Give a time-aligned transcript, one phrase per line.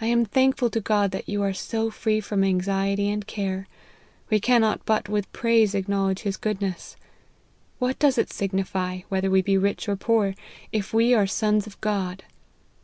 [0.00, 3.66] I am thankful to God that you are so free from anxiety and care:
[4.30, 6.94] we cannot but with praise acknowledge his goodness.
[7.80, 10.36] What does it signify whether we be rich or poor,
[10.70, 12.22] if we are sons of God